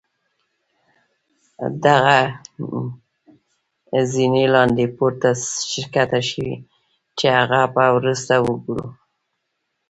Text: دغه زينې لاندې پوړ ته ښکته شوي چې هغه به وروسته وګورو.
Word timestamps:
دغه 1.85 2.17
زينې 4.11 4.45
لاندې 4.53 4.85
پوړ 4.95 5.11
ته 5.21 5.29
ښکته 5.71 6.19
شوي 6.29 6.55
چې 7.17 7.27
هغه 7.37 7.61
به 7.73 7.83
وروسته 7.97 8.33
وګورو. 8.47 8.87